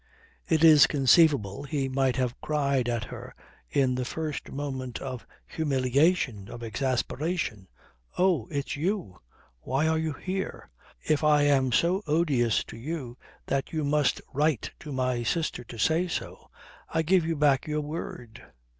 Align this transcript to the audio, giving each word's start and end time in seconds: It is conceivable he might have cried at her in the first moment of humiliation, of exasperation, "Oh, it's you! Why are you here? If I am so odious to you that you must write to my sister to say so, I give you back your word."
It 0.49 0.63
is 0.63 0.87
conceivable 0.87 1.61
he 1.61 1.87
might 1.87 2.15
have 2.15 2.41
cried 2.41 2.89
at 2.89 3.03
her 3.03 3.35
in 3.69 3.93
the 3.93 4.03
first 4.03 4.49
moment 4.51 4.97
of 4.97 5.27
humiliation, 5.45 6.49
of 6.49 6.63
exasperation, 6.63 7.67
"Oh, 8.17 8.47
it's 8.49 8.75
you! 8.75 9.19
Why 9.59 9.85
are 9.87 9.99
you 9.99 10.13
here? 10.13 10.71
If 11.07 11.23
I 11.23 11.43
am 11.43 11.71
so 11.71 12.01
odious 12.07 12.63
to 12.63 12.77
you 12.77 13.15
that 13.45 13.73
you 13.73 13.83
must 13.83 14.23
write 14.33 14.71
to 14.79 14.91
my 14.91 15.21
sister 15.21 15.63
to 15.65 15.77
say 15.77 16.07
so, 16.07 16.49
I 16.89 17.03
give 17.03 17.23
you 17.23 17.35
back 17.35 17.67
your 17.67 17.81
word." 17.81 18.43